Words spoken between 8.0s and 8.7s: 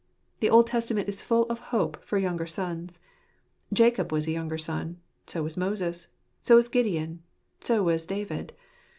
David.